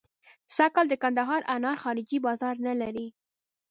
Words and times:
سږکال 0.55 0.85
د 0.89 0.93
کندهار 1.03 1.41
انار 1.55 1.77
خارجي 1.83 2.17
بازار 2.25 2.55
نه 2.67 2.73
لري. 2.81 3.07